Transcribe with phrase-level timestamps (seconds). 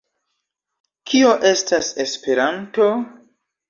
[1.13, 2.93] Kio estas Esperanto?